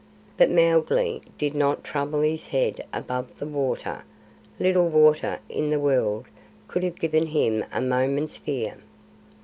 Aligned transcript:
But 0.35 0.49
Mowgli 0.49 1.21
did 1.37 1.53
not 1.53 1.83
trouble 1.83 2.21
his 2.21 2.47
head 2.47 2.83
about 2.91 3.37
the 3.37 3.45
water; 3.45 4.01
little 4.57 4.87
water 4.89 5.37
in 5.47 5.69
the 5.69 5.79
world 5.79 6.25
could 6.67 6.81
have 6.81 6.99
given 6.99 7.27
him 7.27 7.63
a 7.71 7.81
moment's 7.81 8.39
fear. 8.39 8.77